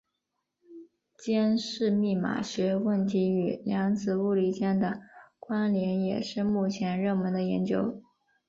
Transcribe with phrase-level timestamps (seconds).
[1.23, 4.99] 检视密码学问题与量子物理间的
[5.39, 8.01] 关连也是目前热门的研究。